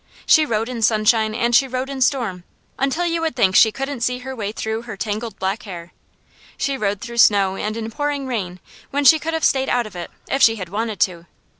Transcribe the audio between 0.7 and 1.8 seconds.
sunshine and she